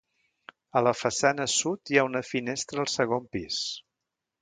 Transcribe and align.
A 0.79 0.83
la 0.87 0.93
façana 1.01 1.47
sud 1.57 1.93
hi 1.93 1.99
ha 2.01 2.07
una 2.09 2.25
finestra 2.33 2.85
al 2.87 2.93
segon 2.97 3.33
pis. 3.39 3.65